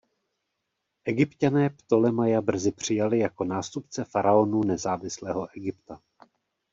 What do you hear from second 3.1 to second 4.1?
jako nástupce